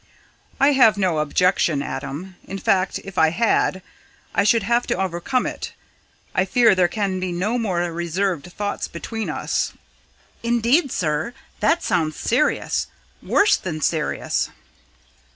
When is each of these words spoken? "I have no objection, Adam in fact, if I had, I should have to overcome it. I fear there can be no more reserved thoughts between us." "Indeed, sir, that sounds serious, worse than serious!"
"I 0.59 0.71
have 0.71 0.97
no 0.97 1.19
objection, 1.19 1.83
Adam 1.83 2.35
in 2.45 2.57
fact, 2.57 2.97
if 3.03 3.19
I 3.19 3.29
had, 3.29 3.83
I 4.33 4.43
should 4.43 4.63
have 4.63 4.87
to 4.87 4.95
overcome 4.97 5.45
it. 5.45 5.73
I 6.33 6.43
fear 6.43 6.73
there 6.73 6.87
can 6.87 7.19
be 7.19 7.31
no 7.31 7.59
more 7.59 7.81
reserved 7.93 8.51
thoughts 8.51 8.87
between 8.87 9.29
us." 9.29 9.73
"Indeed, 10.41 10.91
sir, 10.91 11.35
that 11.59 11.83
sounds 11.83 12.15
serious, 12.17 12.87
worse 13.21 13.57
than 13.57 13.79
serious!" 13.79 14.49